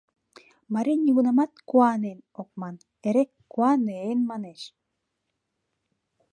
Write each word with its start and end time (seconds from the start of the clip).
Марий 0.73 0.99
нигунамат 1.05 1.51
«куáнен» 1.69 2.19
ок 2.41 2.49
ман, 2.61 2.75
эре 3.07 3.23
«куанéн» 3.53 4.19
манеш. 4.29 4.61